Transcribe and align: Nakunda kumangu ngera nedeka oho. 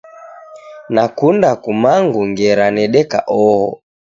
Nakunda 0.93 1.49
kumangu 1.63 2.19
ngera 2.29 2.65
nedeka 2.75 3.19
oho. 3.41 3.67